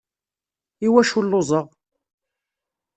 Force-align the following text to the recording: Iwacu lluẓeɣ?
Iwacu 0.85 1.19
lluẓeɣ? 1.29 1.65